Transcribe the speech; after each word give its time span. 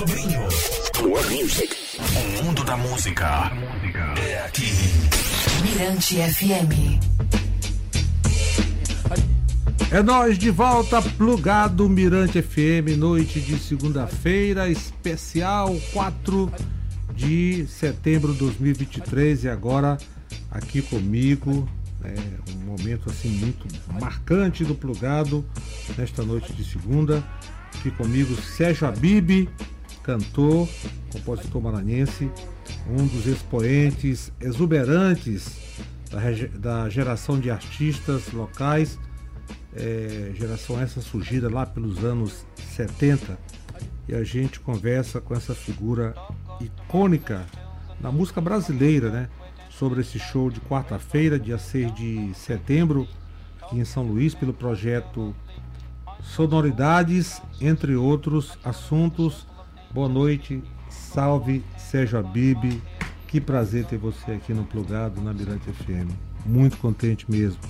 Sobrinho. 0.00 0.40
More 1.02 1.42
music. 1.42 1.76
O 2.40 2.44
mundo 2.44 2.64
da 2.64 2.74
música 2.74 3.52
é 4.16 4.46
aqui. 4.46 4.72
Mirante 5.62 6.16
FM. 6.16 6.72
É 9.90 10.02
nós 10.02 10.38
de 10.38 10.48
volta, 10.50 11.02
plugado 11.02 11.86
Mirante 11.86 12.40
FM, 12.40 12.96
noite 12.96 13.42
de 13.42 13.58
segunda-feira, 13.58 14.70
especial 14.70 15.76
4 15.92 16.50
de 17.14 17.66
setembro 17.66 18.32
de 18.32 18.38
2023 18.38 19.44
e 19.44 19.48
agora 19.50 19.98
aqui 20.50 20.80
comigo, 20.80 21.68
é 22.02 22.14
um 22.54 22.64
momento 22.64 23.10
assim 23.10 23.28
muito 23.28 23.66
marcante 24.00 24.64
do 24.64 24.74
plugado 24.74 25.44
nesta 25.98 26.22
noite 26.22 26.54
de 26.54 26.64
segunda. 26.64 27.22
Aqui 27.74 27.90
comigo 27.90 28.34
Sérgio 28.40 28.88
Abib, 28.88 29.46
cantor, 30.10 30.68
compositor 31.12 31.62
maranhense, 31.62 32.28
um 32.88 33.06
dos 33.06 33.26
expoentes 33.26 34.32
exuberantes 34.40 35.78
da, 36.10 36.20
da 36.58 36.88
geração 36.88 37.38
de 37.38 37.50
artistas 37.50 38.32
locais 38.32 38.98
é, 39.72 40.32
geração 40.34 40.80
essa 40.80 41.00
surgida 41.00 41.48
lá 41.48 41.64
pelos 41.64 42.04
anos 42.04 42.44
70 42.56 43.38
e 44.08 44.14
a 44.14 44.24
gente 44.24 44.58
conversa 44.58 45.20
com 45.20 45.32
essa 45.32 45.54
figura 45.54 46.12
icônica 46.60 47.46
na 48.00 48.10
música 48.10 48.40
brasileira, 48.40 49.10
né? 49.10 49.28
Sobre 49.68 50.00
esse 50.00 50.18
show 50.18 50.50
de 50.50 50.60
quarta-feira, 50.60 51.38
dia 51.38 51.56
6 51.56 51.94
de 51.94 52.34
setembro, 52.34 53.06
aqui 53.62 53.78
em 53.78 53.84
São 53.84 54.02
Luís, 54.02 54.34
pelo 54.34 54.52
projeto 54.52 55.34
Sonoridades, 56.22 57.40
entre 57.60 57.94
outros 57.94 58.58
assuntos. 58.64 59.46
Boa 59.92 60.08
noite, 60.08 60.62
salve 60.88 61.64
Sérgio 61.76 62.20
Abib. 62.20 62.80
Que 63.26 63.40
prazer 63.40 63.84
ter 63.86 63.98
você 63.98 64.30
aqui 64.30 64.54
no 64.54 64.62
Plugado, 64.62 65.20
na 65.20 65.34
Mirante 65.34 65.72
FM. 65.72 66.14
Muito 66.46 66.76
contente 66.76 67.28
mesmo. 67.28 67.60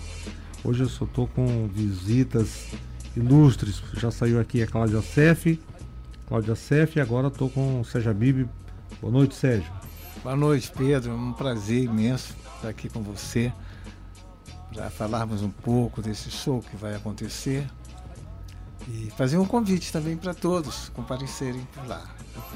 Hoje 0.62 0.82
eu 0.82 0.88
só 0.90 1.06
estou 1.06 1.26
com 1.28 1.66
visitas 1.68 2.72
ilustres. 3.16 3.82
Já 3.94 4.10
saiu 4.10 4.38
aqui 4.38 4.62
a 4.62 4.66
Cláudia 4.66 5.00
Cef. 5.00 5.58
Cláudia 6.28 6.54
Cef 6.54 6.98
e 6.98 7.00
agora 7.00 7.28
estou 7.28 7.48
com 7.48 7.80
o 7.80 7.84
Sérgio 7.86 8.12
Bibi. 8.12 8.46
Boa 9.00 9.12
noite, 9.14 9.34
Sérgio. 9.34 9.72
Boa 10.22 10.36
noite, 10.36 10.70
Pedro. 10.76 11.14
Um 11.14 11.32
prazer 11.32 11.84
imenso 11.84 12.36
estar 12.56 12.68
aqui 12.68 12.90
com 12.90 13.00
você 13.00 13.50
para 14.74 14.90
falarmos 14.90 15.40
um 15.40 15.50
pouco 15.50 16.02
desse 16.02 16.30
show 16.30 16.60
que 16.60 16.76
vai 16.76 16.94
acontecer 16.94 17.66
e 18.90 19.10
fazer 19.16 19.38
um 19.38 19.46
convite 19.46 19.92
também 19.92 20.16
para 20.16 20.34
todos 20.34 20.88
comparecerem 20.90 21.66
por 21.72 21.86
lá. 21.86 22.02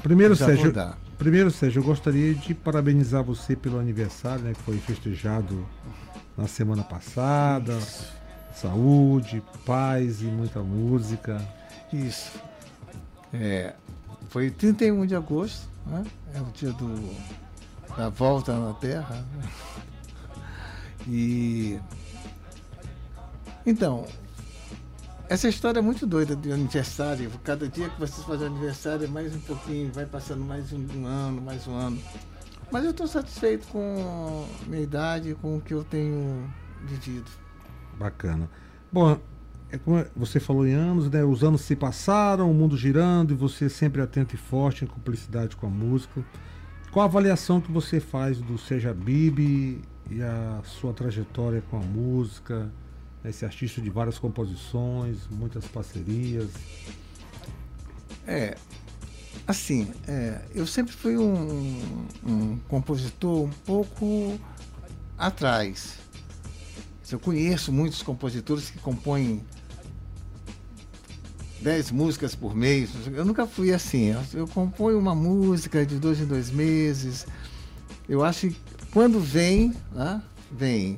Primeiro, 0.03 0.35
Sérgio, 0.35 0.73
primeiro, 1.17 1.49
Sérgio, 1.49 1.79
eu 1.79 1.83
gostaria 1.83 2.33
de 2.33 2.53
parabenizar 2.53 3.23
você 3.23 3.55
pelo 3.55 3.79
aniversário, 3.79 4.43
né, 4.43 4.53
que 4.53 4.61
foi 4.61 4.77
festejado 4.77 5.65
na 6.37 6.47
semana 6.47 6.83
passada. 6.83 7.73
Isso. 7.77 8.13
Saúde, 8.53 9.43
paz 9.65 10.21
e 10.21 10.25
muita 10.25 10.61
música. 10.61 11.41
Isso. 11.91 12.31
É, 13.33 13.73
foi 14.29 14.49
31 14.49 15.05
de 15.05 15.15
agosto, 15.15 15.67
né? 15.85 16.05
é 16.33 16.39
o 16.39 16.45
dia 16.53 16.71
do, 16.71 17.15
da 17.97 18.09
volta 18.09 18.57
na 18.57 18.73
Terra. 18.73 19.25
Né? 19.37 19.49
E 21.07 21.79
então, 23.65 24.05
essa 25.29 25.47
história 25.47 25.79
é 25.79 25.81
muito 25.81 26.05
doida 26.05 26.35
de 26.35 26.51
aniversário. 26.51 27.31
Cada 27.43 27.67
dia 27.67 27.89
que 27.89 27.99
vocês 27.99 28.25
fazem 28.25 28.47
aniversário 28.47 29.05
é 29.05 29.07
mais 29.07 29.35
um 29.35 29.39
pouquinho, 29.39 29.91
vai 29.91 30.05
passando 30.05 30.43
mais 30.43 30.71
um, 30.71 30.85
um 30.95 31.05
ano, 31.05 31.41
mais 31.41 31.67
um 31.67 31.73
ano. 31.73 31.99
Mas 32.71 32.83
eu 32.83 32.91
estou 32.91 33.07
satisfeito 33.07 33.67
com 33.67 34.45
a 34.63 34.69
minha 34.69 34.81
idade, 34.81 35.35
com 35.35 35.57
o 35.57 35.61
que 35.61 35.73
eu 35.73 35.83
tenho 35.83 36.47
vivido. 36.83 37.29
Bacana. 37.97 38.49
Bom, 38.91 39.19
é 39.71 39.77
como 39.77 40.05
você 40.15 40.39
falou 40.39 40.65
em 40.65 40.73
anos, 40.73 41.09
né? 41.09 41.23
Os 41.23 41.43
anos 41.43 41.61
se 41.61 41.75
passaram, 41.75 42.49
o 42.49 42.53
mundo 42.53 42.77
girando 42.77 43.31
e 43.31 43.35
você 43.35 43.69
sempre 43.69 44.01
atento 44.01 44.35
e 44.35 44.37
forte 44.37 44.83
em 44.83 44.87
cumplicidade 44.87 45.55
com 45.55 45.67
a 45.67 45.69
música. 45.69 46.23
Qual 46.91 47.03
a 47.03 47.07
avaliação 47.07 47.59
que 47.59 47.71
você 47.71 47.99
faz 47.99 48.39
do 48.39 48.57
Seja 48.57 48.93
Bibi 48.93 49.81
e 50.09 50.21
a 50.21 50.61
sua 50.63 50.93
trajetória 50.93 51.61
com 51.69 51.77
a 51.77 51.81
música? 51.81 52.71
Esse 53.29 53.45
artista 53.45 53.81
de 53.81 53.89
várias 53.89 54.17
composições, 54.17 55.17
muitas 55.29 55.65
parcerias. 55.65 56.49
É, 58.27 58.55
Assim, 59.47 59.87
é, 60.07 60.41
eu 60.55 60.65
sempre 60.65 60.91
fui 60.91 61.15
um, 61.17 62.07
um, 62.25 62.57
compositor 62.67 63.43
um 63.43 63.51
pouco 63.63 64.39
atrás. 65.15 65.99
Eu 67.11 67.19
conheço 67.19 67.71
muitos 67.71 68.01
compositores 68.01 68.71
que 68.71 68.79
compõem 68.79 69.43
dez 71.61 71.91
músicas 71.91 72.33
por 72.33 72.55
mês. 72.55 72.89
Eu 73.13 73.23
nunca 73.23 73.45
fui 73.45 73.71
assim. 73.71 74.05
Eu, 74.05 74.23
eu 74.33 74.47
componho 74.47 74.97
uma 74.97 75.13
música 75.13 75.85
de 75.85 75.99
dois 75.99 76.19
em 76.19 76.25
dois 76.25 76.49
meses. 76.49 77.27
Eu 78.09 78.23
acho 78.23 78.47
que 78.47 78.55
quando 78.91 79.19
vem, 79.19 79.75
né, 79.91 80.23
vem. 80.51 80.97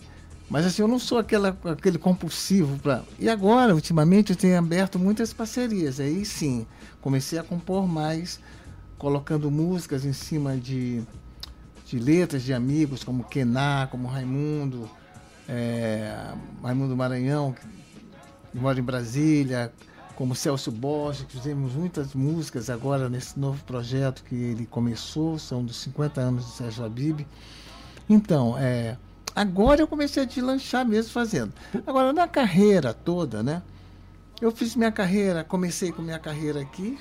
Mas 0.49 0.65
assim, 0.65 0.81
eu 0.81 0.87
não 0.87 0.97
sou 0.97 1.17
aquela, 1.17 1.57
aquele 1.65 1.97
compulsivo 1.97 2.79
para. 2.79 3.03
E 3.19 3.29
agora, 3.29 3.75
ultimamente, 3.75 4.31
eu 4.31 4.35
tenho 4.35 4.57
aberto 4.57 4.97
muitas 4.97 5.33
parcerias. 5.33 5.99
Aí 5.99 6.23
sim, 6.23 6.65
comecei 7.01 7.37
a 7.37 7.43
compor 7.43 7.85
mais, 7.85 8.39
colocando 8.97 9.51
músicas 9.51 10.05
em 10.05 10.13
cima 10.13 10.55
de, 10.55 11.03
de 11.85 11.99
letras 11.99 12.43
de 12.43 12.53
amigos 12.53 13.03
como 13.03 13.25
Kená, 13.25 13.87
como 13.91 14.07
Raimundo, 14.07 14.89
é, 15.49 16.33
Raimundo 16.63 16.95
Maranhão, 16.95 17.53
que 18.51 18.57
mora 18.57 18.79
em 18.79 18.83
Brasília, 18.83 19.73
como 20.15 20.33
Celso 20.33 20.71
Borges, 20.71 21.25
que 21.25 21.33
fizemos 21.33 21.73
muitas 21.73 22.13
músicas 22.13 22.69
agora 22.69 23.09
nesse 23.09 23.37
novo 23.37 23.61
projeto 23.65 24.23
que 24.23 24.35
ele 24.35 24.65
começou, 24.65 25.37
são 25.37 25.63
dos 25.63 25.75
50 25.77 26.21
anos 26.21 26.45
de 26.45 26.51
Sérgio 26.53 26.85
Abib. 26.85 27.27
Então, 28.09 28.57
é 28.57 28.97
Agora 29.37 29.79
eu 29.81 29.87
comecei 29.87 30.23
a 30.23 30.25
deslanchar 30.25 30.83
mesmo 30.83 31.11
fazendo. 31.11 31.53
Agora, 31.85 32.11
na 32.11 32.27
carreira 32.27 32.91
toda, 32.91 33.43
né? 33.43 33.61
Eu 34.41 34.51
fiz 34.51 34.75
minha 34.75 34.91
carreira, 34.91 35.43
comecei 35.43 35.91
com 35.91 36.01
minha 36.01 36.17
carreira 36.17 36.59
aqui. 36.59 36.97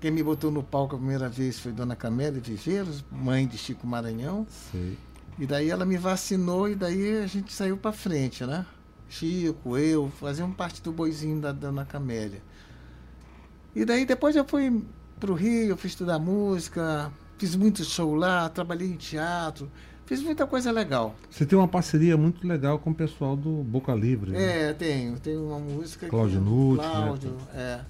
Quem 0.00 0.12
me 0.12 0.22
botou 0.22 0.52
no 0.52 0.62
palco 0.62 0.94
a 0.94 0.98
primeira 0.98 1.28
vez 1.28 1.58
foi 1.58 1.72
Dona 1.72 1.96
Camélia 1.96 2.40
Viveiros, 2.40 3.04
mãe 3.10 3.48
de 3.48 3.58
Chico 3.58 3.84
Maranhão. 3.84 4.46
Sei. 4.70 4.96
E 5.36 5.44
daí 5.44 5.70
ela 5.70 5.84
me 5.84 5.96
vacinou 5.96 6.68
e 6.68 6.76
daí 6.76 7.24
a 7.24 7.26
gente 7.26 7.52
saiu 7.52 7.76
para 7.76 7.90
frente, 7.90 8.46
né? 8.46 8.64
Chico, 9.08 9.76
eu, 9.76 10.12
faziam 10.20 10.52
parte 10.52 10.80
do 10.80 10.92
boizinho 10.92 11.40
da 11.40 11.50
Dona 11.50 11.84
Camélia. 11.84 12.40
E 13.74 13.84
daí 13.84 14.06
depois 14.06 14.36
eu 14.36 14.44
fui 14.44 14.84
pro 15.18 15.34
Rio, 15.34 15.76
fui 15.76 15.88
estudar 15.88 16.20
música, 16.20 17.12
fiz 17.36 17.56
muito 17.56 17.82
show 17.82 18.14
lá, 18.14 18.48
trabalhei 18.48 18.86
em 18.86 18.96
teatro. 18.96 19.68
Fiz 20.06 20.22
muita 20.22 20.46
coisa 20.46 20.70
legal. 20.70 21.14
Você 21.30 21.46
tem 21.46 21.58
uma 21.58 21.68
parceria 21.68 22.16
muito 22.16 22.46
legal 22.46 22.78
com 22.78 22.90
o 22.90 22.94
pessoal 22.94 23.36
do 23.36 23.62
Boca 23.62 23.94
Livre. 23.94 24.32
Né? 24.32 24.70
É, 24.70 24.72
tenho. 24.74 25.18
Tenho 25.18 25.46
uma 25.46 25.58
música. 25.58 26.08
Cláudio 26.08 26.40
Nutt. 26.40 26.82
Né? 26.82 26.90
Cláudio, 26.90 27.30
né? 27.30 27.46
é. 27.54 27.80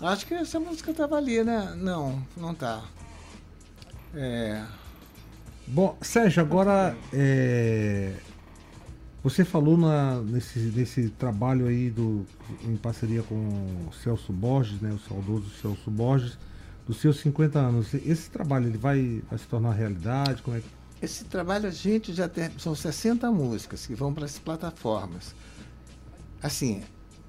Acho 0.00 0.26
que 0.26 0.34
essa 0.34 0.60
música 0.60 0.90
estava 0.90 1.16
ali, 1.16 1.42
né? 1.42 1.74
Não, 1.76 2.22
não 2.36 2.54
tá. 2.54 2.84
É. 4.14 4.62
Bom, 5.66 5.96
Sérgio, 6.00 6.40
agora 6.40 6.96
é, 7.12 8.14
você 9.22 9.44
falou 9.44 9.76
na, 9.76 10.20
nesse, 10.20 10.58
nesse 10.58 11.10
trabalho 11.10 11.66
aí 11.66 11.90
do, 11.90 12.24
em 12.64 12.76
parceria 12.76 13.22
com 13.22 13.34
o 13.34 13.92
Celso 13.92 14.32
Borges, 14.32 14.80
né, 14.80 14.90
o 14.92 14.98
saudoso 15.08 15.50
Celso 15.60 15.90
Borges, 15.90 16.38
dos 16.86 16.98
seus 16.98 17.18
50 17.20 17.58
anos. 17.58 17.92
Esse 17.92 18.30
trabalho 18.30 18.68
ele 18.68 18.78
vai, 18.78 19.22
vai 19.28 19.38
se 19.38 19.46
tornar 19.46 19.72
realidade? 19.72 20.40
Como 20.40 20.56
é 20.56 20.60
que 20.60 20.77
esse 21.00 21.24
trabalho 21.24 21.68
a 21.68 21.70
gente 21.70 22.12
já 22.12 22.28
tem. 22.28 22.50
São 22.58 22.74
60 22.74 23.30
músicas 23.30 23.86
que 23.86 23.94
vão 23.94 24.12
para 24.12 24.24
as 24.24 24.38
plataformas. 24.38 25.34
Assim, 26.42 26.82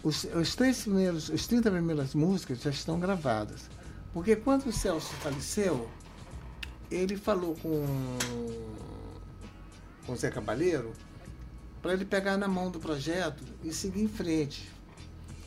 os, 0.03 0.23
os, 0.23 0.55
três 0.55 0.81
primeiros, 0.81 1.29
os 1.29 1.47
30 1.47 1.69
primeiras 1.71 2.13
músicas 2.15 2.61
já 2.61 2.69
estão 2.69 2.99
gravadas. 2.99 3.69
Porque 4.13 4.35
quando 4.35 4.67
o 4.67 4.71
Celso 4.71 5.13
faleceu, 5.15 5.89
ele 6.89 7.15
falou 7.15 7.55
com, 7.55 7.85
com 10.05 10.13
o 10.13 10.15
Zé 10.15 10.31
Cabaleiro 10.31 10.93
para 11.81 11.93
ele 11.93 12.05
pegar 12.05 12.37
na 12.37 12.47
mão 12.47 12.69
do 12.69 12.79
projeto 12.79 13.43
e 13.63 13.71
seguir 13.73 14.01
em 14.01 14.07
frente. 14.07 14.69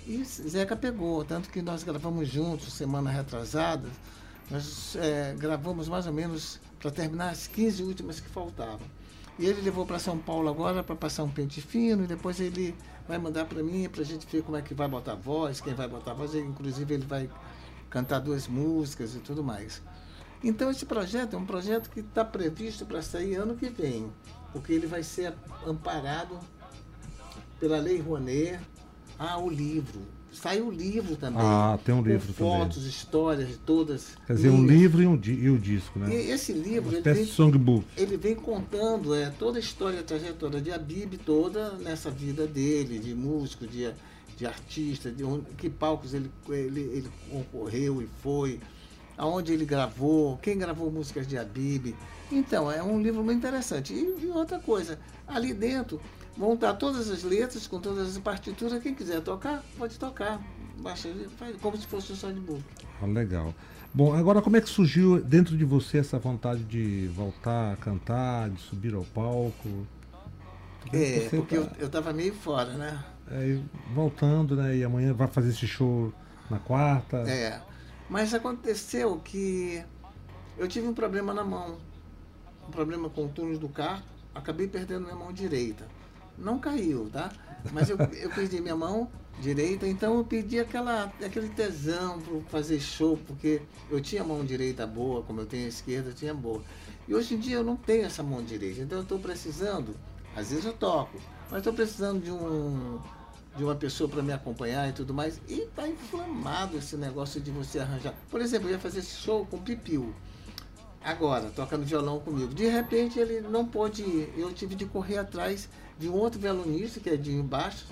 E 0.07 0.25
Zeca 0.25 0.75
pegou, 0.75 1.25
tanto 1.25 1.49
que 1.49 1.63
nós 1.63 1.85
gravamos 1.85 2.29
juntos 2.29 2.73
semana 2.73 3.11
retrasada, 3.11 3.89
nós 4.51 4.97
é, 4.97 5.35
gravamos 5.39 5.89
mais 5.89 6.07
ou 6.07 6.13
menos 6.13 6.61
para 6.83 6.91
terminar 6.91 7.31
as 7.31 7.47
15 7.47 7.85
últimas 7.85 8.19
que 8.19 8.29
faltavam. 8.29 8.81
E 9.39 9.47
ele 9.47 9.63
levou 9.63 9.87
para 9.87 10.01
São 10.01 10.19
Paulo 10.19 10.49
agora 10.49 10.83
para 10.83 10.97
passar 10.97 11.23
um 11.23 11.31
pente 11.31 11.63
fino 11.63 12.03
e 12.03 12.07
depois 12.09 12.41
ele 12.41 12.75
vai 13.07 13.19
mandar 13.19 13.45
para 13.45 13.63
mim 13.63 13.89
para 13.89 14.03
a 14.03 14.05
gente 14.05 14.27
ver 14.27 14.43
como 14.43 14.57
é 14.57 14.63
que 14.63 14.75
vai 14.75 14.89
botar 14.89 15.15
voz, 15.15 15.61
quem 15.61 15.75
vai 15.75 15.87
botar 15.87 16.13
voz. 16.13 16.35
Inclusive 16.35 16.93
ele 16.93 17.07
vai 17.07 17.31
cantar 17.89 18.19
duas 18.19 18.49
músicas 18.49 19.15
e 19.15 19.21
tudo 19.21 19.45
mais. 19.45 19.81
Então 20.43 20.71
esse 20.73 20.85
projeto 20.85 21.37
é 21.37 21.39
um 21.39 21.47
projeto 21.47 21.89
que 21.89 22.01
está 22.01 22.25
previsto 22.25 22.85
para 22.85 23.01
sair 23.01 23.37
ano 23.37 23.55
que 23.55 23.71
vem, 23.71 24.13
porque 24.53 24.73
ele 24.73 24.89
vai 24.89 25.05
ser 25.05 25.33
amparado 25.65 26.37
pela 27.61 27.79
Lei 27.79 28.01
Rouanet. 28.01 28.59
Ah, 29.17 29.39
o 29.39 29.49
livro. 29.49 30.03
Saiu 30.33 30.69
o 30.69 30.71
livro 30.71 31.15
também. 31.15 31.43
Ah, 31.43 31.79
tem 31.85 31.95
um 31.95 32.03
livro 32.03 32.27
com 32.29 32.33
também. 32.45 32.59
fotos, 32.61 32.87
histórias 32.87 33.49
de 33.49 33.57
todas. 33.59 34.17
Quer 34.27 34.35
dizer, 34.35 34.49
um 34.51 34.57
linhas. 34.65 34.71
livro 34.81 35.03
e, 35.03 35.07
um, 35.07 35.17
di- 35.17 35.35
e 35.35 35.51
o 35.51 35.59
disco, 35.59 35.99
né? 35.99 36.09
E 36.11 36.31
esse 36.31 36.53
livro, 36.53 36.89
Uma 36.89 36.99
ele 36.99 37.25
vem, 37.25 37.85
ele 37.97 38.17
vem 38.17 38.35
contando 38.35 39.15
é, 39.15 39.29
toda 39.31 39.59
a 39.59 39.61
história, 39.61 40.01
a 40.01 40.03
trajetória 40.03 40.61
de 40.61 40.73
Abib 40.73 41.19
toda 41.19 41.73
nessa 41.75 42.11
vida 42.11 42.47
dele, 42.47 42.99
de 42.99 43.15
músico, 43.15 43.67
de, 43.67 43.91
de 44.37 44.47
artista, 44.47 45.11
de 45.11 45.23
onde, 45.23 45.45
que 45.59 45.69
palcos 45.69 46.15
ele, 46.15 46.31
ele, 46.49 46.81
ele 46.81 47.09
concorreu 47.31 48.01
e 48.01 48.09
foi, 48.23 48.59
aonde 49.19 49.53
ele 49.53 49.67
gravou, 49.67 50.39
quem 50.39 50.57
gravou 50.57 50.91
músicas 50.91 51.27
de 51.27 51.37
Abib. 51.37 51.95
Então, 52.33 52.73
é 52.73 52.83
um 52.83 53.03
livro 53.03 53.23
muito 53.23 53.39
interessante. 53.39 53.93
E, 53.93 54.25
e 54.25 54.27
outra 54.29 54.59
coisa, 54.59 54.99
ali 55.29 55.53
dentro 55.53 56.01
vão 56.37 56.55
estar 56.55 56.75
todas 56.75 57.11
as 57.11 57.23
letras, 57.23 57.67
com 57.67 57.79
todas 57.81 58.09
as 58.09 58.19
partituras, 58.19 58.83
quem 58.83 58.95
quiser 58.95 59.21
tocar, 59.21 59.63
pode 59.79 59.99
tocar. 59.99 60.41
Baixa, 60.79 61.09
faz 61.39 61.57
como 61.57 61.77
se 61.77 61.87
fosse 61.87 62.13
um 62.13 62.17
songbook. 62.17 62.63
Ah, 63.01 63.07
legal. 63.07 63.55
Bom, 63.95 64.15
agora 64.15 64.41
como 64.41 64.57
é 64.57 64.61
que 64.61 64.69
surgiu 64.69 65.23
dentro 65.23 65.57
de 65.57 65.65
você 65.65 65.99
essa 65.99 66.19
vontade 66.19 66.65
de 66.65 67.09
voltar 67.09 67.73
a 67.75 67.77
cantar, 67.77 68.49
de 68.51 68.61
subir 68.61 68.95
ao 68.95 69.05
palco? 69.05 69.87
É, 70.93 71.29
Você 71.29 71.37
porque 71.37 71.57
tá- 71.59 71.63
eu, 71.79 71.83
eu 71.83 71.89
tava 71.89 72.13
meio 72.13 72.35
fora, 72.35 72.73
né? 72.73 73.05
É, 73.31 73.59
voltando, 73.95 74.57
né? 74.57 74.77
E 74.77 74.83
amanhã 74.85 75.13
vai 75.13 75.29
fazer 75.29 75.51
esse 75.51 75.67
show 75.67 76.13
na 76.51 76.59
quarta. 76.59 77.19
É. 77.19 77.61
Mas 78.09 78.35
aconteceu 78.35 79.21
que 79.23 79.83
eu 80.59 80.67
tive 80.67 80.89
um 80.89 80.95
problema 80.95 81.33
na 81.33 81.45
mão. 81.45 81.79
Um 82.67 82.71
problema 82.71 83.09
com 83.09 83.27
o 83.27 83.29
túnel 83.29 83.59
do 83.59 83.69
carro. 83.69 84.03
Acabei 84.35 84.67
perdendo 84.67 85.03
minha 85.03 85.15
mão 85.15 85.33
direita. 85.33 85.87
Não 86.39 86.59
caiu, 86.59 87.09
tá? 87.13 87.31
Mas 87.73 87.89
eu, 87.89 87.97
eu 88.21 88.31
perdi 88.31 88.61
minha 88.61 88.77
mão 88.77 89.09
direita, 89.41 89.87
então 89.87 90.17
eu 90.19 90.25
perdi 90.25 90.59
aquela, 90.59 91.13
aquele 91.25 91.49
tesão 91.49 92.21
para 92.21 92.41
fazer 92.51 92.81
show, 92.81 93.19
porque 93.27 93.63
eu 93.91 94.01
tinha 94.01 94.23
mão 94.23 94.45
direita 94.45 94.87
boa, 94.87 95.23
como 95.23 95.41
eu 95.41 95.47
tenho 95.47 95.67
a 95.67 95.69
esquerda, 95.69 96.11
eu 96.11 96.15
tinha 96.15 96.35
boa. 96.35 96.63
E 97.09 97.15
hoje 97.15 97.35
em 97.35 97.39
dia 97.39 97.57
eu 97.57 97.65
não 97.65 97.77
tenho 97.77 98.05
essa 98.05 98.23
mão 98.23 98.43
direita, 98.43 98.81
então 98.83 98.99
eu 98.99 99.03
estou 99.03 99.19
precisando, 99.19 99.95
às 100.37 100.51
vezes 100.51 100.65
eu 100.65 100.73
toco, 100.73 101.19
mas 101.51 101.59
estou 101.59 101.73
precisando 101.73 102.23
de 102.23 102.31
um 102.31 103.01
de 103.57 103.65
uma 103.65 103.75
pessoa 103.75 104.09
para 104.09 104.23
me 104.23 104.33
acompanhar 104.33 104.89
e 104.89 104.93
tudo 104.93 105.13
mais. 105.13 105.41
E 105.49 105.69
tá 105.77 105.87
inflamado 105.87 106.79
esse 106.79 106.97
negócio 106.97 107.41
de 107.41 107.51
você 107.51 107.79
arranjar. 107.79 108.15
Por 108.31 108.41
exemplo, 108.41 108.69
eu 108.69 108.73
ia 108.73 108.79
fazer 108.79 109.03
show 109.03 109.47
com 109.47 109.59
Pipiu. 109.59 110.15
Agora, 111.05 111.51
tocando 111.55 111.85
violão 111.85 112.21
comigo. 112.21 112.55
De 112.55 112.67
repente 112.69 113.19
ele 113.19 113.41
não 113.41 113.65
pôde 113.67 114.03
ir. 114.03 114.33
Eu 114.37 114.53
tive 114.53 114.75
de 114.75 114.85
correr 114.87 115.19
atrás 115.19 115.69
de 115.99 116.09
um 116.09 116.15
outro 116.15 116.39
violonista, 116.41 117.01
que 117.01 117.11
é 117.11 117.17
de 117.17 117.33
embaixo. 117.33 117.87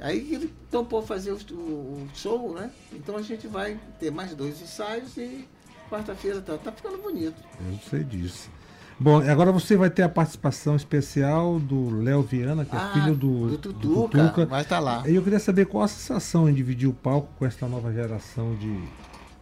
Aí 0.00 0.32
ele 0.34 0.52
topou 0.70 1.02
fazer 1.02 1.30
o, 1.32 1.36
o- 1.54 2.08
show, 2.14 2.54
né? 2.54 2.70
Então 2.92 3.16
a 3.16 3.22
gente 3.22 3.46
vai 3.46 3.78
ter 4.00 4.10
mais 4.10 4.34
dois 4.34 4.60
ensaios 4.60 5.16
e 5.16 5.46
quarta-feira 5.90 6.40
tá, 6.40 6.56
tá 6.58 6.72
ficando 6.72 6.98
bonito. 6.98 7.36
Eu 7.70 7.78
sei 7.88 8.02
disso. 8.02 8.50
Bom, 8.98 9.18
agora 9.28 9.50
você 9.52 9.76
vai 9.76 9.90
ter 9.90 10.02
a 10.02 10.08
participação 10.08 10.74
especial 10.76 11.58
do 11.58 11.90
Léo 12.02 12.22
Viana, 12.22 12.64
que 12.64 12.74
é 12.74 12.78
Ah, 12.78 12.92
filho 12.94 13.14
do, 13.16 13.56
do 13.56 13.58
Tutuca, 13.58 14.46
vai 14.46 14.62
estar 14.62 14.78
lá. 14.78 15.02
E 15.08 15.14
eu 15.14 15.22
queria 15.22 15.40
saber 15.40 15.66
qual 15.66 15.82
a 15.84 15.88
sensação 15.88 16.48
em 16.48 16.54
dividir 16.54 16.88
o 16.88 16.92
palco 16.92 17.28
com 17.38 17.44
essa 17.44 17.66
nova 17.68 17.92
geração 17.92 18.54
de, 18.56 18.80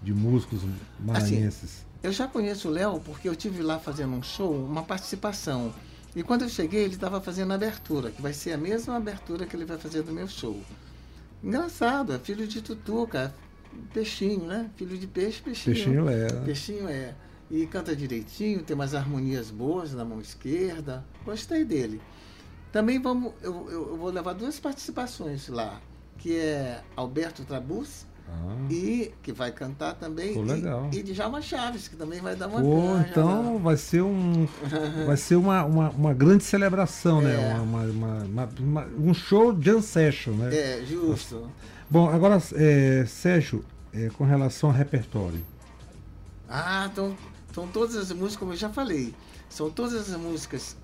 de 0.03 0.13
músicos 0.15 0.61
maranhenses. 0.99 1.85
Eu 2.03 2.13
já 2.13 2.27
conheço 2.27 2.69
o 2.69 2.71
Léo 2.71 3.01
porque 3.01 3.29
eu 3.29 3.37
tive 3.37 3.63
lá 3.63 3.79
fazendo 3.79 4.15
um 4.15 4.23
show, 4.23 4.53
uma 4.55 4.83
participação. 4.83 5.73
E 6.17 6.23
quando 6.23 6.43
eu 6.43 6.49
cheguei, 6.49 6.83
ele 6.85 6.95
estava 6.95 7.21
fazendo 7.21 7.53
a 7.53 7.55
abertura, 7.55 8.11
que 8.11 8.21
vai 8.23 8.33
ser 8.33 8.53
a 8.53 8.57
mesma 8.57 8.97
abertura 8.97 9.47
que 9.47 9.55
ele 9.55 9.65
vai 9.65 9.79
fazer 9.79 10.03
do 10.03 10.13
meu 10.13 10.27
show. 10.27 10.59
Engraçado, 11.43 12.13
é 12.13 12.19
filho 12.19 12.47
de 12.47 12.61
Tutuca, 12.63 13.35
peixinho, 13.93 14.45
né? 14.47 14.71
Filho 14.77 14.97
de 14.99 15.07
peixe, 15.07 15.41
peixinho. 15.43 15.75
Peixinho 15.77 16.09
é. 16.09 16.27
Peixinho 16.45 16.89
é. 16.89 17.15
E 17.51 17.67
canta 17.67 17.95
direitinho, 17.95 18.63
tem 18.63 18.75
umas 18.75 18.95
harmonias 18.95 19.51
boas 19.51 19.93
na 19.93 20.05
mão 20.05 20.21
esquerda. 20.21 21.05
Gostei 21.25 21.65
dele. 21.65 22.01
Também 22.73 23.01
vamos, 23.01 23.33
eu, 23.43 23.69
eu- 23.71 23.89
eu 23.91 23.97
vou 23.97 24.11
levar 24.11 24.33
duas 24.33 24.59
participações 24.61 25.49
lá, 25.49 25.81
que 26.19 26.37
é 26.37 26.83
Alberto 26.97 27.45
Trabus 27.45 28.07
Ah. 28.29 28.57
e 28.71 29.13
que 29.23 29.33
vai 29.33 29.51
cantar 29.53 29.95
também. 29.95 30.35
Pô, 30.35 30.43
e- 30.45 30.47
legal. 30.47 30.89
E, 30.93 31.03
Djalma 31.03 31.41
Chaves, 31.43 31.89
que 31.89 31.97
também 31.97 32.21
vai 32.21 32.37
dar 32.37 32.47
uma 32.49 32.61
Pô, 32.61 32.97
então 32.99 33.55
lá. 33.55 33.59
vai 33.61 33.77
ser 33.77 34.03
um 34.03 34.47
vai 35.07 35.17
ser 35.17 35.37
uma, 35.37 35.65
uma, 35.65 35.91
uma 35.91 36.15
grande 36.15 36.45
celebração, 36.45 37.21
né? 37.21 37.35
É. 37.53 37.55
Uma, 37.61 37.83
uma- 37.83 38.25
uma- 38.25 38.49
uma- 38.61 38.87
um 38.99 39.15
show 39.15 39.57
jam 39.61 39.81
session, 39.83 40.33
né? 40.33 40.55
É, 40.55 40.85
justo. 40.85 41.51
Bom, 41.89 42.09
agora, 42.09 42.41
é, 42.55 43.05
Sérgio, 43.07 43.65
é, 43.93 44.09
com 44.11 44.25
relação 44.25 44.71
ao 44.71 44.77
repertório. 44.77 45.41
Ah, 46.49 46.89
então 46.93 47.17
são 47.55 47.67
todas 47.67 47.97
as 47.97 48.13
músicas, 48.13 48.37
como 48.37 48.53
eu 48.53 48.57
já 48.57 48.71
falei, 48.71 49.15
são 49.49 49.71
todas 49.71 49.95
as 50.11 50.17
músicas 50.17 50.77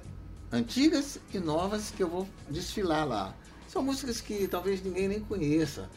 antigas 0.52 1.18
e 1.32 1.38
novas 1.38 1.90
que 1.96 2.02
eu 2.02 2.08
vou 2.08 2.26
desfilar 2.50 3.06
lá. 3.06 3.34
São 3.68 3.82
músicas 3.82 4.20
que 4.20 4.46
talvez 4.48 4.82
ninguém 4.82 5.08
nem 5.08 5.20
conheça. 5.20 5.88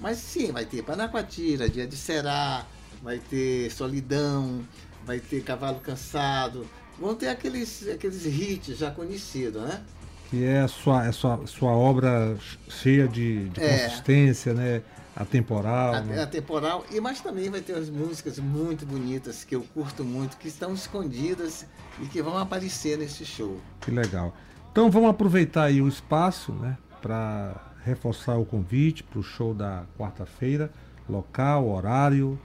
Mas 0.00 0.18
sim, 0.18 0.52
vai 0.52 0.64
ter 0.64 0.82
Panacoatira, 0.82 1.68
Dia 1.68 1.86
de 1.86 1.96
Será, 1.96 2.66
vai 3.02 3.18
ter 3.18 3.70
Solidão, 3.70 4.60
vai 5.06 5.18
ter 5.20 5.42
Cavalo 5.42 5.80
Cansado. 5.80 6.66
Vão 6.98 7.14
ter 7.14 7.28
aqueles, 7.28 7.86
aqueles 7.88 8.24
hits 8.26 8.78
já 8.78 8.90
conhecidos, 8.90 9.62
né? 9.62 9.82
Que 10.30 10.44
é 10.44 10.60
a 10.60 10.68
sua, 10.68 11.02
a 11.02 11.12
sua, 11.12 11.46
sua 11.46 11.70
obra 11.72 12.36
cheia 12.68 13.06
de, 13.08 13.48
de 13.50 13.60
É. 13.62 13.84
consistência, 13.88 14.54
né? 14.54 14.82
Atemporal. 15.16 15.94
A, 15.94 16.00
né? 16.00 16.22
a 16.22 16.26
temporal, 16.26 16.84
e 16.90 16.98
mas 17.00 17.20
também 17.20 17.48
vai 17.48 17.60
ter 17.60 17.72
umas 17.74 17.88
músicas 17.88 18.38
muito 18.40 18.84
bonitas 18.84 19.44
que 19.44 19.54
eu 19.54 19.62
curto 19.72 20.02
muito, 20.04 20.36
que 20.36 20.48
estão 20.48 20.74
escondidas 20.74 21.64
e 22.02 22.06
que 22.06 22.20
vão 22.20 22.36
aparecer 22.36 22.98
nesse 22.98 23.24
show. 23.24 23.60
Que 23.80 23.92
legal. 23.92 24.34
Então 24.72 24.90
vamos 24.90 25.10
aproveitar 25.10 25.64
aí 25.64 25.80
o 25.80 25.86
espaço, 25.86 26.52
né? 26.52 26.76
Para 27.00 27.54
reforçar 27.84 28.36
o 28.38 28.44
convite 28.46 29.02
para 29.02 29.18
o 29.18 29.22
show 29.22 29.52
da 29.54 29.84
quarta-feira, 29.98 30.72
local, 31.08 31.68
horário. 31.68 32.38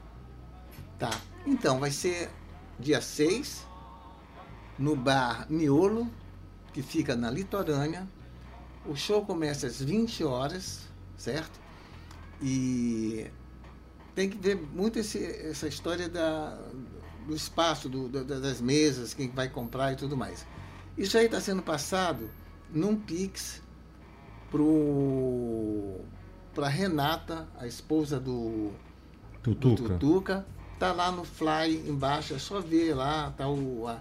Tá. 0.97 1.12
Então, 1.45 1.80
vai 1.80 1.91
ser 1.91 2.30
dia 2.80 3.02
6, 3.02 3.66
no 4.78 4.95
bar 4.95 5.45
Miolo, 5.49 6.07
que 6.73 6.81
fica 6.81 7.16
na 7.16 7.31
litorânea. 7.31 8.07
O 8.85 8.95
show 8.95 9.25
começa 9.25 9.68
às 9.68 9.81
20 9.81 10.23
horas, 10.23 10.81
certo? 11.18 11.59
E 12.42 13.28
tem 14.16 14.30
que 14.30 14.37
ver 14.37 14.56
muito 14.56 14.99
esse- 14.99 15.23
essa 15.23 15.68
história 15.68 16.09
da, 16.09 16.57
do 17.28 17.35
espaço, 17.35 17.87
do- 17.90 18.09
da- 18.09 18.40
das 18.40 18.59
mesas, 18.61 19.13
quem 19.13 19.30
vai 19.30 19.49
comprar 19.49 19.94
e 19.94 19.95
tudo 19.95 20.16
mais. 20.18 20.45
Isso 20.97 21.18
aí 21.18 21.25
está 21.25 21.40
sendo 21.40 21.61
passado 21.61 22.30
num 22.73 22.95
Pix 22.95 23.61
para 26.53 26.68
Renata, 26.68 27.47
a 27.59 27.68
esposa 27.68 28.19
do, 28.19 28.71
do 29.44 29.56
Tutuca. 29.56 29.94
Tutuca. 29.97 30.45
Tá 30.79 30.94
lá 30.94 31.11
no 31.11 31.25
fly 31.25 31.75
embaixo, 31.89 32.33
é 32.33 32.39
só 32.39 32.61
ver 32.61 32.94
lá, 32.94 33.33
tá 33.37 33.49
o, 33.49 33.85
a- 33.85 33.99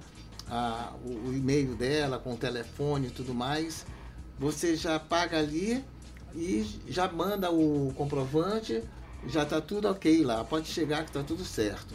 a- 0.49 0.93
o, 1.05 1.28
o 1.31 1.35
e-mail 1.35 1.75
dela 1.75 2.19
com 2.21 2.35
o 2.35 2.37
telefone 2.37 3.09
e 3.09 3.11
tudo 3.11 3.35
mais. 3.35 3.85
Você 4.38 4.76
já 4.76 4.99
paga 5.00 5.38
ali 5.38 5.85
e 6.37 6.64
já 6.87 7.11
manda 7.11 7.50
o 7.50 7.93
comprovante, 7.97 8.81
já 9.26 9.45
tá 9.45 9.61
tudo 9.61 9.88
ok 9.88 10.23
lá. 10.23 10.45
Pode 10.45 10.69
chegar 10.69 11.05
que 11.05 11.11
tá 11.11 11.25
tudo 11.25 11.45
certo. 11.45 11.95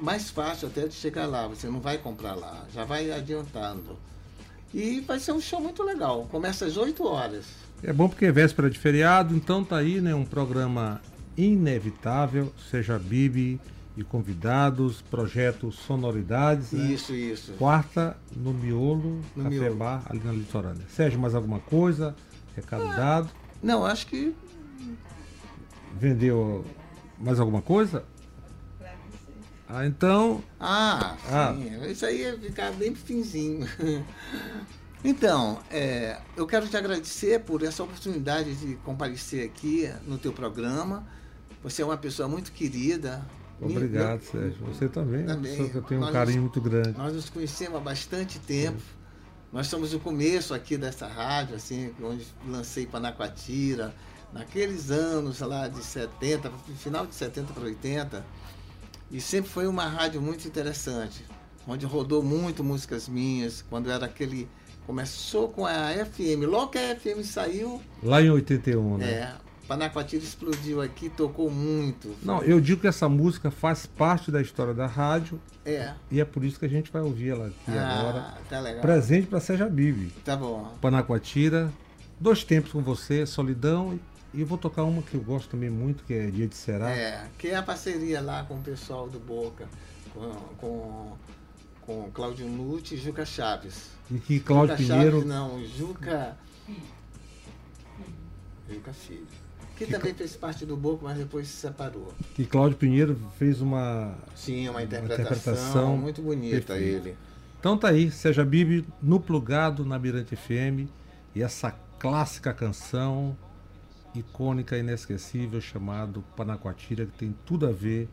Mais 0.00 0.30
fácil 0.30 0.68
até 0.68 0.86
de 0.86 0.94
chegar 0.94 1.26
lá, 1.26 1.48
você 1.48 1.66
não 1.68 1.80
vai 1.80 1.98
comprar 1.98 2.34
lá, 2.34 2.64
já 2.72 2.84
vai 2.84 3.10
adiantando. 3.10 3.98
E 4.72 5.00
vai 5.00 5.18
ser 5.18 5.32
um 5.32 5.40
show 5.40 5.60
muito 5.60 5.82
legal. 5.82 6.28
Começa 6.30 6.64
às 6.66 6.76
8 6.76 7.04
horas. 7.04 7.46
É 7.82 7.92
bom 7.92 8.08
porque 8.08 8.26
é 8.26 8.32
véspera 8.32 8.68
de 8.68 8.78
feriado, 8.78 9.34
então 9.34 9.64
tá 9.64 9.76
aí, 9.76 10.00
né? 10.00 10.14
Um 10.14 10.24
programa 10.24 11.00
inevitável, 11.36 12.52
seja 12.70 12.98
Bibi 12.98 13.58
e 13.96 14.04
convidados, 14.04 15.00
projeto 15.02 15.72
Sonoridades. 15.72 16.72
né? 16.72 16.92
Isso, 16.92 17.14
isso. 17.14 17.52
Quarta 17.54 18.16
no 18.36 18.52
Miolo, 18.52 19.20
No 19.34 19.44
Café 19.44 19.56
Miolo. 19.56 19.76
Bar, 19.76 20.02
ali 20.10 20.20
na 20.22 20.32
Litorânea. 20.32 20.84
Sérgio, 20.88 21.18
mais 21.18 21.34
alguma 21.34 21.58
coisa? 21.60 22.14
Recado 22.54 22.84
dado? 22.96 23.30
Não, 23.62 23.84
acho 23.84 24.06
que 24.06 24.34
Vendeu 25.98 26.64
mais 27.18 27.38
alguma 27.40 27.60
coisa? 27.60 28.04
Ah, 29.68 29.86
então, 29.86 30.42
Ah, 30.58 31.16
Ah. 31.30 31.54
sim. 31.56 31.90
Isso 31.90 32.04
aí 32.06 32.22
ia 32.22 32.38
ficar 32.38 32.72
bem 32.72 32.92
pro 32.92 33.00
finzinho. 33.02 33.66
Então, 35.02 35.58
é, 35.70 36.18
eu 36.36 36.46
quero 36.46 36.68
te 36.68 36.76
agradecer 36.76 37.40
por 37.40 37.62
essa 37.62 37.82
oportunidade 37.82 38.54
de 38.54 38.74
comparecer 38.76 39.46
aqui 39.46 39.90
no 40.06 40.18
teu 40.18 40.32
programa. 40.32 41.06
Você 41.62 41.80
é 41.82 41.84
uma 41.84 41.96
pessoa 41.96 42.28
muito 42.28 42.52
querida, 42.52 43.24
Obrigado, 43.62 44.22
Sérgio. 44.22 44.64
Você 44.66 44.88
também, 44.88 45.26
Também. 45.26 45.54
Só 45.54 45.64
que 45.68 45.74
eu 45.74 45.82
tenho 45.82 46.00
um 46.00 46.04
Nós 46.04 46.12
carinho 46.14 46.40
nos- 46.42 46.50
muito 46.54 46.60
grande. 46.62 46.96
Nós 46.96 47.12
nos 47.14 47.28
conhecemos 47.28 47.76
há 47.76 47.80
bastante 47.80 48.38
tempo. 48.38 48.80
Nós 49.52 49.66
somos 49.66 49.92
o 49.92 50.00
começo 50.00 50.54
aqui 50.54 50.78
dessa 50.78 51.06
rádio, 51.06 51.56
assim, 51.56 51.92
onde 52.02 52.26
lancei 52.48 52.86
Panacoatira, 52.86 53.94
naqueles 54.32 54.90
anos 54.90 55.40
lá 55.40 55.68
de 55.68 55.84
70, 55.84 56.50
final 56.78 57.06
de 57.06 57.14
70 57.14 57.52
para 57.52 57.64
80. 57.64 58.24
E 59.10 59.20
sempre 59.20 59.50
foi 59.50 59.66
uma 59.66 59.84
rádio 59.86 60.22
muito 60.22 60.48
interessante, 60.48 61.22
onde 61.68 61.84
rodou 61.84 62.22
muito 62.22 62.64
músicas 62.64 63.08
minhas, 63.08 63.60
quando 63.68 63.90
era 63.90 64.06
aquele. 64.06 64.48
Começou 64.86 65.48
com 65.48 65.64
a 65.66 65.92
FM, 66.04 66.44
logo 66.48 66.68
que 66.68 66.78
a 66.78 66.96
FM 66.96 67.22
saiu, 67.22 67.80
Lá 68.02 68.20
em 68.20 68.30
81, 68.30 68.96
né? 68.98 69.10
é, 69.12 69.34
Panacoatira 69.68 70.22
explodiu 70.24 70.80
aqui, 70.82 71.08
tocou 71.08 71.48
muito. 71.50 72.16
Não, 72.24 72.42
eu 72.42 72.60
digo 72.60 72.80
que 72.80 72.88
essa 72.88 73.08
música 73.08 73.50
faz 73.52 73.86
parte 73.86 74.30
da 74.32 74.40
história 74.42 74.74
da 74.74 74.86
rádio 74.86 75.40
É. 75.64 75.94
e 76.10 76.20
é 76.20 76.24
por 76.24 76.42
isso 76.44 76.58
que 76.58 76.64
a 76.64 76.68
gente 76.68 76.90
vai 76.90 77.02
ouvir 77.02 77.30
ela 77.30 77.46
aqui 77.46 77.70
agora. 77.78 78.18
Ah, 78.18 78.38
tá 78.48 78.58
legal. 78.60 78.80
Presente 78.82 79.28
para 79.28 79.38
Seja 79.38 79.68
Bibi. 79.68 80.10
Tá 80.24 80.36
bom. 80.36 80.72
Panacoatira, 80.80 81.70
dois 82.18 82.42
tempos 82.42 82.72
com 82.72 82.82
você, 82.82 83.24
Solidão 83.24 83.98
e 84.34 84.40
eu 84.40 84.46
vou 84.46 84.58
tocar 84.58 84.82
uma 84.84 85.02
que 85.02 85.14
eu 85.16 85.20
gosto 85.20 85.50
também 85.50 85.70
muito, 85.70 86.02
que 86.04 86.14
é 86.14 86.26
Dia 86.30 86.46
de 86.48 86.54
Será. 86.56 86.90
É, 86.90 87.26
que 87.38 87.48
é 87.48 87.56
a 87.56 87.62
parceria 87.62 88.20
lá 88.20 88.42
com 88.44 88.54
o 88.54 88.60
pessoal 88.62 89.08
do 89.08 89.18
Boca, 89.20 89.68
com, 90.14 90.32
com, 90.58 91.12
com 91.82 92.10
Cláudio 92.12 92.46
Nutti 92.48 92.94
e 92.94 92.98
Juca 92.98 93.24
Chaves. 93.24 93.88
E 94.10 94.18
que 94.18 94.40
Cláudio 94.40 94.76
Juca 94.76 94.88
Pinheiro, 94.94 95.12
Chaves 95.18 95.26
não, 95.28 95.64
Juca. 95.66 96.36
Juca 98.68 98.92
Filho. 98.92 99.26
Que, 99.76 99.86
Que 99.86 99.92
também 99.92 100.12
fez 100.14 100.36
parte 100.36 100.66
do 100.66 100.76
Boca, 100.76 101.04
mas 101.04 101.16
depois 101.18 101.48
se 101.48 101.56
separou. 101.56 102.12
que 102.34 102.44
Cláudio 102.44 102.76
Pinheiro 102.76 103.18
fez 103.38 103.60
uma 103.60 104.14
Sim, 104.36 104.64
uma 104.68 104.72
Uma 104.72 104.82
interpretação, 104.82 105.24
interpretação 105.24 105.96
muito 105.96 106.20
bonita 106.22 106.74
perfeita. 106.74 107.08
ele. 107.08 107.16
Então 107.58 107.76
tá 107.78 107.88
aí, 107.88 108.10
Seja 108.10 108.44
Bibi 108.44 108.86
no 109.02 109.20
plugado 109.20 109.84
na 109.84 109.98
Mirante 109.98 110.34
FM 110.36 110.88
e 111.34 111.42
essa 111.42 111.70
clássica 111.98 112.52
canção 112.52 113.36
icônica 114.14 114.76
e 114.76 114.80
inesquecível 114.80 115.60
chamado 115.60 116.24
Panacoatira 116.36 117.06
que 117.06 117.12
tem 117.12 117.34
tudo 117.46 117.66
a 117.66 117.70
ver 117.72 118.08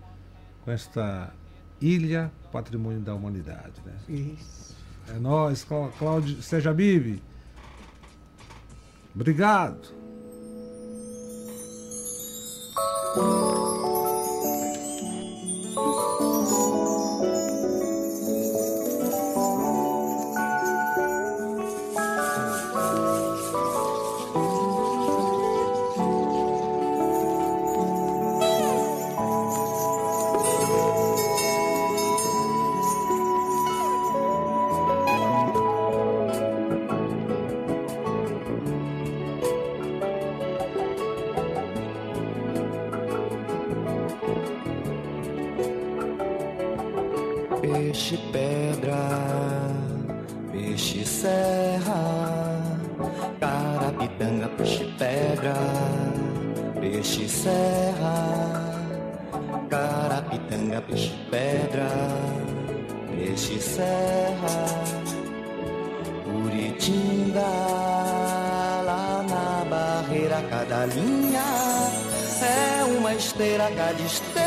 com 0.64 0.72
esta 0.72 1.34
ilha 1.82 2.32
patrimônio 2.52 3.00
da 3.00 3.14
humanidade, 3.16 3.74
né? 3.86 3.94
Isso. 4.08 4.76
É 5.10 5.20
nós, 5.20 5.66
Cláudio, 5.98 6.42
Seja 6.42 6.74
Bibi. 6.74 7.22
Obrigado. 9.16 9.96
Peixe 47.98 48.18
pedra, 48.32 48.96
peixe 50.52 51.04
serra, 51.04 52.62
carapitanga, 53.40 54.48
peixe 54.50 54.86
pedra, 55.00 55.56
peixe 56.80 57.28
serra, 57.28 58.94
carapitanga, 59.68 60.80
peixe 60.82 61.12
pedra, 61.32 61.88
peixe 63.10 63.60
serra, 63.60 64.64
Uritinga, 66.46 67.42
lá 68.86 69.26
na 69.28 69.66
barreira, 69.68 70.44
cada 70.52 70.86
linha 70.86 71.42
é 72.44 72.84
uma 72.84 73.16
esteira, 73.16 73.72
cada 73.76 74.00
esteira 74.04 74.46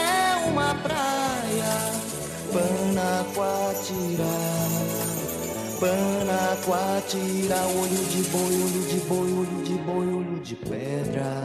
é 0.00 0.48
uma 0.48 0.74
praia. 0.76 1.13
Panacoatira, 2.54 4.32
Panacoatira, 5.80 7.56
olho 7.66 8.04
de 8.08 8.22
boi, 8.30 8.54
olho 8.62 8.82
de 8.86 8.98
boi, 9.08 9.32
olho 9.32 9.64
de 9.64 9.74
boi, 9.82 10.06
olho 10.06 10.38
de 10.40 10.54
pedra. 10.54 11.42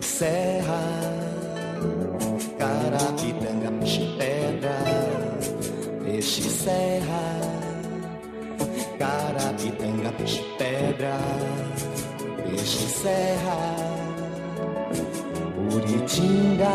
Serra, 0.00 0.80
Carapitanga, 2.56 3.72
pedra, 4.16 4.78
peixe 6.04 6.48
serra, 6.48 7.40
Carapitanga, 8.96 10.12
pedra, 10.56 11.18
peixe 12.44 12.86
serra. 12.88 13.74
Uritinga, 15.74 16.68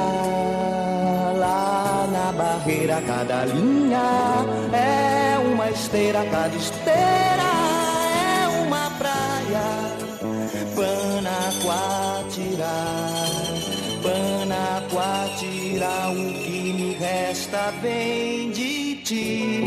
lá 1.40 1.89
na 2.30 2.32
barreira, 2.32 3.02
cada 3.08 3.46
linha 3.46 4.46
é 4.72 5.40
uma 5.40 5.70
esteira, 5.72 6.24
cada 6.30 6.56
esteira 6.56 7.50
é 8.14 8.48
uma 8.68 8.92
praia. 8.92 9.68
Panacoatira, 10.76 11.66
Panacoatira, 14.04 15.90
o 16.12 16.34
que 16.44 16.74
me 16.74 16.94
resta 16.94 17.72
vem 17.82 18.52
de 18.52 18.96
ti. 18.98 19.64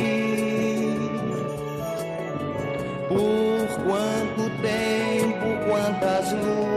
Por 3.09 3.67
quanto 3.85 4.43
tempo, 4.63 5.47
quantas 5.69 6.33
luas, 6.33 6.72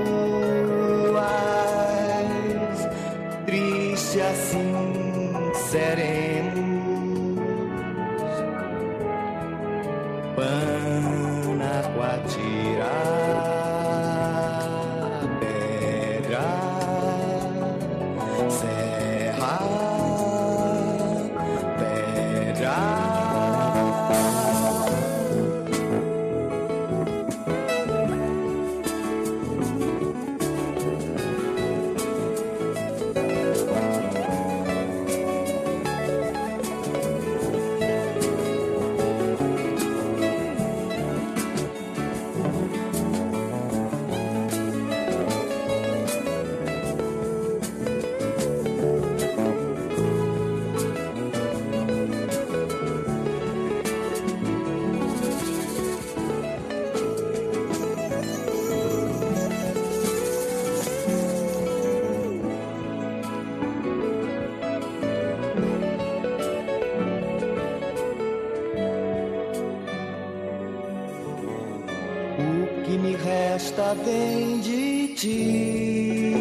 que 72.85 72.97
me 72.99 73.15
resta 73.15 73.95
vem 74.05 74.59
de 74.59 75.07
ti. 75.15 76.33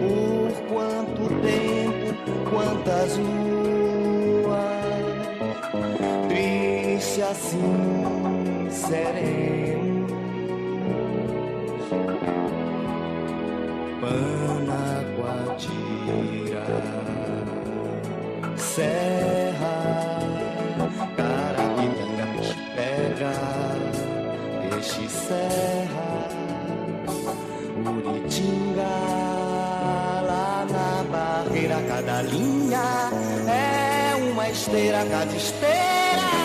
Por 0.00 0.50
quanto 0.68 1.28
tempo, 1.40 2.14
quantas 2.50 3.16
luas, 3.18 4.50
triste 6.28 7.22
assim 7.22 8.68
seremos. 8.70 9.62
Panacoatira, 14.00 15.72
Serra, 18.56 19.51
Serra, 25.12 26.28
Uritinga, 27.84 28.82
lá 30.26 30.66
na 30.70 31.04
barreira, 31.10 31.82
cada 31.86 32.22
linha 32.22 33.10
é 33.46 34.14
uma 34.16 34.48
esteira, 34.48 35.04
cada 35.10 35.36
esteira 35.36 36.41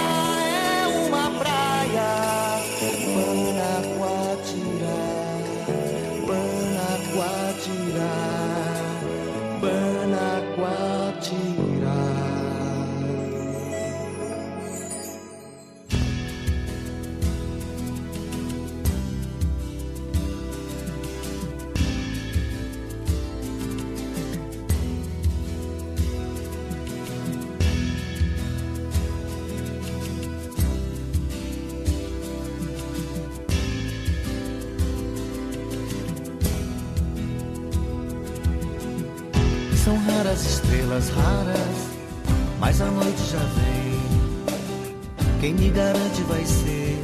Quem 45.40 45.54
me 45.54 45.70
garante 45.70 46.22
vai 46.24 46.44
ser 46.46 47.00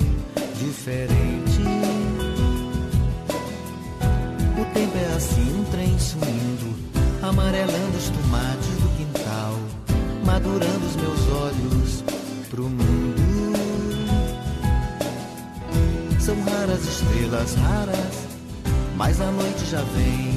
diferente. 0.57 1.61
O 4.59 4.65
tempo 4.73 4.97
é 4.97 5.15
assim, 5.15 5.59
um 5.59 5.63
trem 5.65 5.99
sumindo, 5.99 6.75
amarelando 7.21 7.95
os 7.95 8.09
tomates 8.09 8.69
do 8.81 8.97
quintal, 8.97 9.59
madurando 10.25 10.85
os 10.85 10.95
meus 10.95 11.29
olhos 11.29 12.03
pro 12.49 12.63
mundo. 12.63 13.23
São 16.19 16.35
raras 16.41 16.83
estrelas 16.85 17.53
raras, 17.53 18.27
mas 18.97 19.21
a 19.21 19.29
noite 19.29 19.65
já 19.69 19.81
vem. 19.81 20.33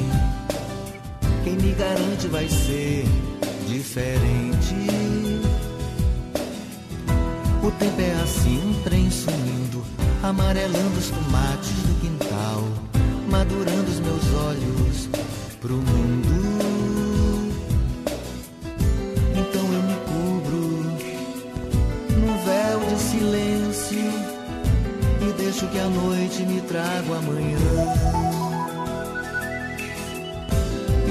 Quem 1.44 1.56
me 1.56 1.72
garante 1.72 2.26
vai 2.28 2.46
ser 2.46 3.06
diferente. 3.66 5.25
O 7.66 7.70
tempo 7.72 8.00
é 8.00 8.12
assim, 8.22 8.62
um 8.64 8.82
trem 8.84 9.10
sumindo, 9.10 9.84
amarelando 10.22 10.98
os 10.98 11.10
tomates 11.10 11.72
do 11.82 12.00
quintal, 12.00 12.62
madurando 13.28 13.90
os 13.90 13.98
meus 13.98 14.34
olhos 14.34 15.08
pro 15.60 15.74
mundo. 15.74 16.30
Então 19.34 19.64
eu 19.72 19.82
me 19.82 19.96
cubro 20.06 20.60
num 22.20 22.38
véu 22.44 22.78
de 22.88 23.00
silêncio 23.00 24.12
e 25.28 25.32
deixo 25.32 25.66
que 25.66 25.80
a 25.80 25.88
noite 25.88 26.42
me 26.44 26.60
traga 26.60 27.16
amanhã 27.16 27.58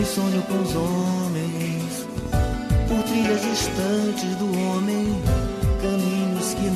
e 0.02 0.06
sonho 0.06 0.42
com 0.44 0.62
os 0.62 0.74
homens 0.74 2.08
por 2.88 3.04
trilhas 3.04 3.42
distantes 3.42 4.36
do 4.38 4.46
homem, 4.46 5.22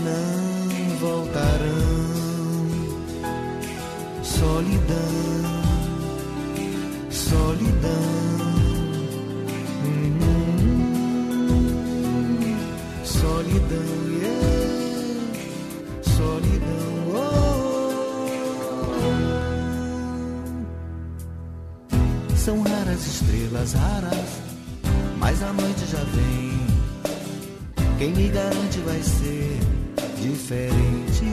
não 0.09 0.97
voltarão. 0.97 1.99
Solidão, 4.23 5.45
solidão. 7.09 8.19
Solidão, 13.03 13.89
yeah. 14.21 14.49
solidão. 16.17 16.93
Oh, 17.13 17.19
oh. 22.31 22.35
São 22.35 22.61
raras 22.61 23.05
estrelas 23.05 23.73
raras, 23.73 24.29
mas 25.19 25.43
a 25.43 25.51
noite 25.53 25.85
já 25.91 26.03
vem. 26.03 26.49
Quem 27.97 28.13
me 28.13 28.29
garante 28.29 28.79
vai 28.79 29.01
ser 29.01 29.59
diferente. 30.19 31.25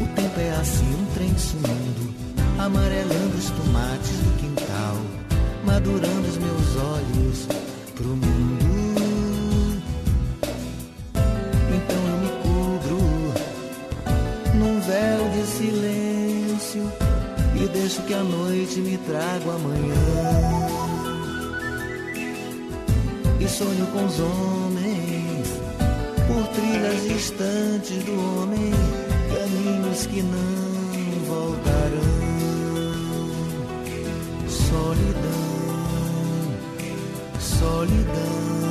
O 0.00 0.06
tempo 0.14 0.40
é 0.40 0.50
assim, 0.60 0.94
um 0.94 1.06
trem 1.14 1.36
sumindo, 1.38 2.14
amarelando 2.58 3.36
os 3.36 3.50
tomates 3.50 4.18
do 4.18 4.36
quintal, 4.38 4.96
madurando 5.64 6.28
os 6.28 6.38
meus 6.38 6.76
olhos 6.76 7.46
pro 7.94 8.08
mundo. 8.08 8.70
Então 11.74 12.00
eu 12.08 12.18
me 12.18 12.30
cubro 12.42 13.00
num 14.54 14.80
véu 14.80 15.28
de 15.30 15.46
silêncio 15.46 16.92
e 17.54 17.68
deixo 17.68 18.02
que 18.02 18.14
a 18.14 18.22
noite 18.22 18.80
me 18.80 18.96
traga 18.98 19.54
amanhã. 19.54 19.94
E 23.38 23.48
sonho 23.48 23.86
com 23.86 24.04
os 24.04 24.20
homens 24.20 24.79
por 26.40 26.48
trilhas 26.48 27.02
distantes 27.02 28.02
do 28.04 28.12
homem, 28.12 28.70
caminhos 29.28 30.06
que 30.06 30.22
não 30.22 31.24
voltarão. 31.26 32.00
Solidão, 34.48 35.20
solidão. 37.38 38.69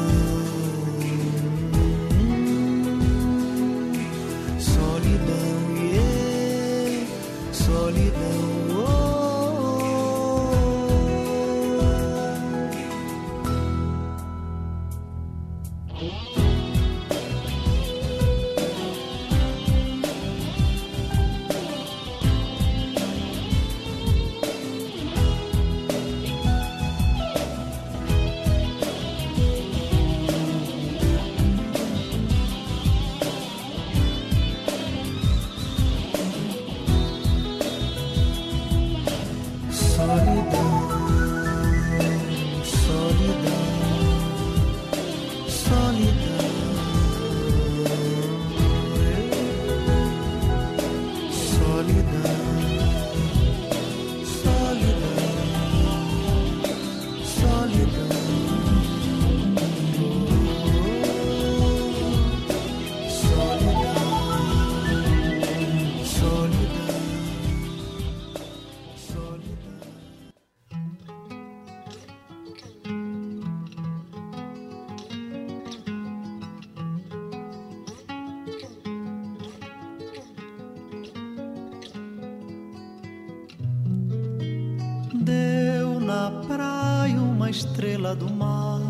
Estrela 87.49 88.15
do 88.15 88.31
mar. 88.31 88.81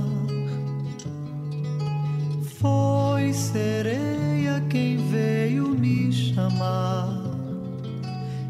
Foi 2.60 3.34
sereia 3.34 4.62
quem 4.70 4.98
veio 5.10 5.70
me 5.70 6.12
chamar. 6.12 7.22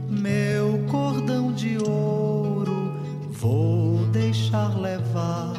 Meu 0.09 0.83
cordão 0.89 1.53
de 1.53 1.77
ouro 1.77 2.93
vou 3.29 4.05
deixar 4.07 4.79
levar 4.79 5.53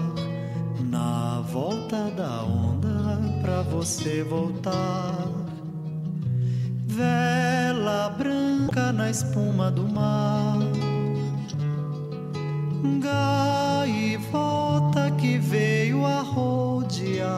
na 0.80 1.40
volta 1.42 2.10
da 2.10 2.42
onda 2.42 3.18
pra 3.40 3.62
você 3.62 4.24
voltar. 4.24 5.28
Vela 6.86 8.10
branca 8.18 8.92
na 8.92 9.10
espuma 9.10 9.70
do 9.70 9.88
mar. 9.88 10.58
Que 15.20 15.38
veio 15.38 16.06
a 16.06 16.22
rodear. 16.22 17.28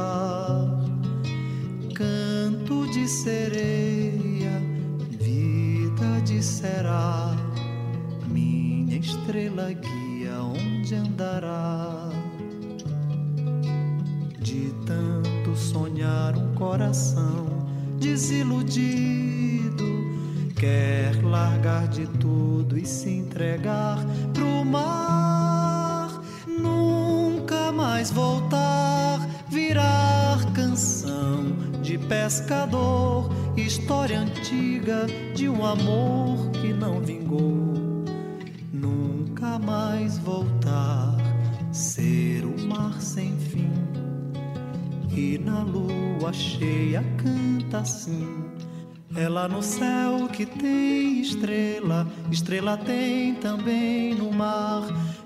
Canto 1.95 2.87
de 2.93 3.09
sereia, 3.09 4.63
vida 5.11 6.21
de 6.25 6.43
será. 6.43 7.35
Minha 8.29 8.97
estrela 8.97 9.73
guia 9.73 10.41
onde 10.43 10.95
andará. 10.95 12.11
De 14.39 14.73
tanto 14.87 15.57
sonhar 15.57 16.37
um 16.37 16.55
coração 16.55 17.67
desiludido 17.99 19.33
quer 20.63 21.21
largar 21.25 21.89
de 21.89 22.07
tudo 22.07 22.79
e 22.79 22.87
se 22.87 23.11
entregar 23.11 23.99
pro 24.33 24.65
mar, 24.65 25.22
mais 28.03 28.11
voltar, 28.11 29.21
virar 29.49 30.53
canção 30.55 31.53
de 31.83 31.97
pescador, 31.97 33.31
história 33.57 34.19
antiga 34.19 35.07
de 35.37 35.49
um 35.49 35.65
amor 35.65 36.51
que 36.51 36.73
não 36.73 37.01
vingou, 37.01 38.05
nunca 38.73 39.57
mais 39.57 40.19
voltar, 40.19 41.17
ser 41.71 42.45
o 42.45 42.67
mar 42.67 43.01
sem 43.01 43.37
fim. 43.39 43.71
E 45.17 45.39
na 45.39 45.63
lua 45.63 46.33
cheia 46.33 47.05
canta 47.19 47.79
assim 47.79 48.51
é 49.15 49.29
lá 49.29 49.47
no 49.47 49.63
céu 49.63 50.27
que 50.33 50.47
tem 50.47 51.21
estrela, 51.21 52.07
estrela 52.31 52.79
tem 52.79 53.35
também 53.35 54.15
no 54.15 54.33
mar. 54.33 54.83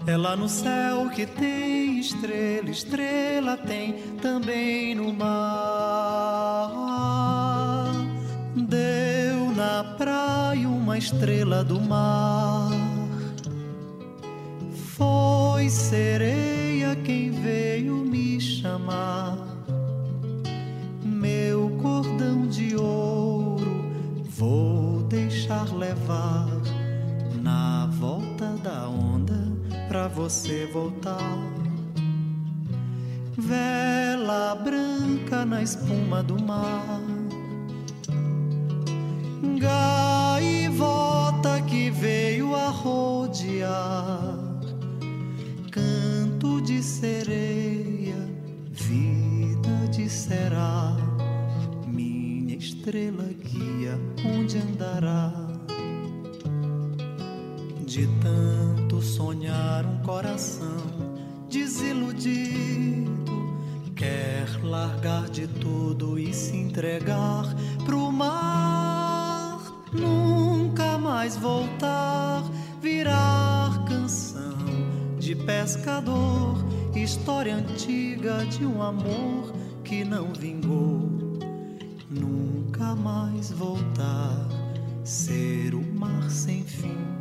É 0.09 0.17
lá 0.17 0.37
no 0.37 0.49
céu 0.49 1.11
que 1.11 1.27
tem 1.27 1.99
estrela, 1.99 2.71
estrela 2.71 3.57
tem 3.57 3.95
também 4.23 4.95
no 4.95 5.13
mar. 5.13 6.71
Deu 8.55 9.51
na 9.57 9.83
praia 9.99 10.69
uma 10.69 10.97
estrela 10.97 11.65
do 11.65 11.81
mar. 11.81 12.71
Foi 14.97 15.69
sereia 15.69 16.95
quem 17.05 17.33
veio 17.33 17.97
me 17.97 18.41
chamar. 18.41 19.37
Meu 21.03 21.69
cordão 21.83 22.47
de 22.47 22.77
ouro 22.77 23.85
vou 24.25 25.03
deixar 25.03 25.75
levar 25.75 26.47
na 27.43 27.87
volta 27.87 28.53
da 28.63 28.89
onda 28.89 29.46
pra 29.89 30.09
você 30.09 30.67
voltar. 30.67 31.39
Vela 33.37 34.55
branca 34.55 35.45
na 35.45 35.63
espuma 35.63 36.23
do 36.23 36.43
mar. 36.43 37.01
Gaivota 39.59 40.81
que 41.63 41.91
veio 41.91 42.55
a 42.55 42.69
rodear. 42.69 44.39
Canto 45.71 46.61
de 46.63 46.83
sereia, 46.83 48.17
vida 48.71 49.89
de 49.91 50.09
será. 50.09 50.97
Minha 51.87 52.57
estrela 52.57 53.25
guia 53.25 53.99
onde 54.25 54.59
andará. 54.59 55.46
De 57.97 58.07
tanto 58.21 59.01
sonhar 59.01 59.87
um 59.87 60.03
coração 60.03 60.85
desiludido, 61.49 63.25
quer 63.97 64.47
largar 64.63 65.31
de 65.31 65.47
tudo 65.47 66.19
e 66.19 66.31
se 66.35 66.59
entregar 66.59 67.47
pro 67.87 68.13
mar, 68.13 69.63
nunca 69.95 70.99
mais 70.99 71.39
voltar, 71.39 72.43
virar 72.83 73.83
canção 73.87 74.59
de 75.19 75.35
pescador, 75.35 76.55
história 76.95 77.57
antiga 77.57 78.45
de 78.45 78.67
um 78.67 78.83
amor 78.83 79.55
que 79.83 80.05
não 80.05 80.35
vingou, 80.35 81.09
nunca 82.11 82.95
mais 82.95 83.51
voltar, 83.51 84.47
ser 85.03 85.75
o 85.75 85.81
mar 85.81 86.31
sem 86.31 86.63
fim 86.63 87.16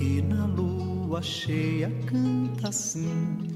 e 0.00 0.22
na 0.22 0.46
lua 0.46 1.20
cheia 1.22 1.90
canta 2.06 2.68
assim. 2.68 3.48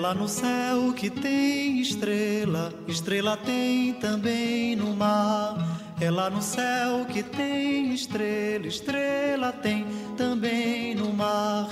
Lá 0.00 0.12
no 0.12 0.28
céu 0.28 0.92
que 0.92 1.08
tem 1.08 1.80
estrela, 1.80 2.74
estrela 2.88 3.36
tem 3.36 3.92
também 3.94 4.74
no 4.74 4.92
mar. 4.94 5.56
Lá 6.00 6.28
no 6.28 6.42
céu 6.42 7.06
que 7.06 7.22
tem 7.22 7.94
estrela, 7.94 8.66
estrela 8.66 9.52
tem 9.52 9.86
também 10.16 10.96
no 10.96 11.12
mar. 11.12 11.68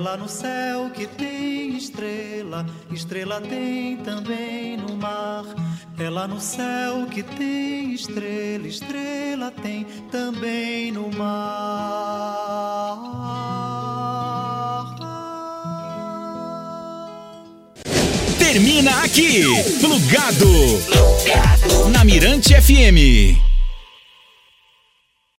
Lá 0.00 0.16
no 0.16 0.28
céu 0.28 0.90
que 0.90 1.08
tem 1.08 1.76
estrela, 1.76 2.64
estrela 2.92 3.40
tem 3.40 3.96
também 3.98 4.76
no 4.76 4.96
mar. 4.96 5.44
Lá 5.98 6.28
no 6.28 6.40
céu 6.40 7.06
que 7.10 7.24
tem 7.24 7.92
estrela, 7.92 8.68
estrela 8.68 9.50
tem 9.50 9.84
também 10.10 10.92
no 10.92 11.10
mar. 11.12 13.29
Termina 18.52 19.04
aqui, 19.04 19.44
plugado 19.80 20.82
na 21.92 22.02
Mirante 22.04 22.52
FM. 22.52 23.39